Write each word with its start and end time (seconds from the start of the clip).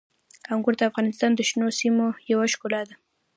انګور 0.53 0.75
د 0.77 0.81
افغانستان 0.89 1.31
د 1.35 1.39
شنو 1.49 1.67
سیمو 1.79 2.07
یوه 2.31 2.45
ښکلا 2.53 2.81
ده. 2.89 2.95